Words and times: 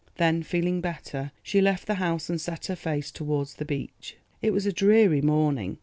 Then 0.17 0.41
feeling 0.41 0.81
better, 0.81 1.31
she 1.43 1.61
left 1.61 1.85
the 1.85 1.93
house 2.01 2.27
and 2.27 2.41
set 2.41 2.65
her 2.65 2.75
face 2.75 3.11
towards 3.11 3.53
the 3.53 3.65
beach. 3.65 4.17
It 4.41 4.49
was 4.51 4.65
a 4.65 4.73
dreary 4.73 5.21
morning. 5.21 5.77